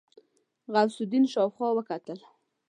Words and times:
غوث 0.73 0.95
الدين 1.03 1.23
شاوخوا 1.33 1.69
وکتل. 1.75 2.19